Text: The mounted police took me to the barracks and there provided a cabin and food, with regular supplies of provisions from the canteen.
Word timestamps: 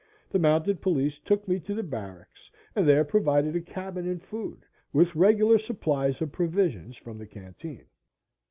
The 0.31 0.39
mounted 0.39 0.81
police 0.81 1.19
took 1.19 1.47
me 1.47 1.59
to 1.59 1.75
the 1.75 1.83
barracks 1.83 2.49
and 2.75 2.87
there 2.89 3.03
provided 3.05 3.55
a 3.55 3.61
cabin 3.61 4.07
and 4.07 4.19
food, 4.19 4.65
with 4.91 5.15
regular 5.15 5.59
supplies 5.59 6.23
of 6.23 6.31
provisions 6.31 6.97
from 6.97 7.19
the 7.19 7.27
canteen. 7.27 7.85